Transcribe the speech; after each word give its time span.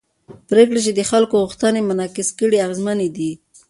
پرېکړې 0.49 0.81
چې 0.85 0.91
د 0.95 1.01
خلکو 1.11 1.35
غوښتنې 1.43 1.81
منعکس 1.89 2.29
کړي 2.39 2.57
اغېزمنې 2.65 3.09
دي 3.17 3.31